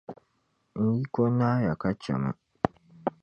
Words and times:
N 0.83 0.83
yiko 0.97 1.21
naai 1.37 1.63
ya 1.67 1.73
ka 1.81 1.89
chε 2.01 2.13
ma. 2.21 2.29